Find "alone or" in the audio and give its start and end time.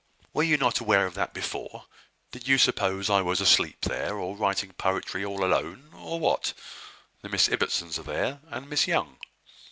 5.45-6.19